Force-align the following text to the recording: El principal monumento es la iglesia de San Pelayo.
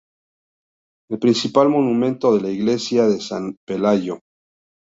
El 1.11 1.19
principal 1.19 1.69
monumento 1.69 2.35
es 2.35 2.41
la 2.41 2.49
iglesia 2.49 3.05
de 3.05 3.21
San 3.21 3.55
Pelayo. 3.67 4.19